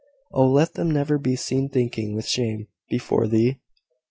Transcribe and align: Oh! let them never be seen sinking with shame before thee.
Oh! 0.31 0.47
let 0.49 0.73
them 0.73 0.89
never 0.89 1.19
be 1.19 1.35
seen 1.35 1.69
sinking 1.69 2.15
with 2.15 2.25
shame 2.27 2.69
before 2.89 3.27
thee. 3.27 3.59